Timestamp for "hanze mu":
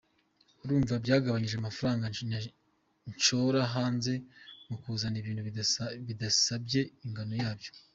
3.75-4.75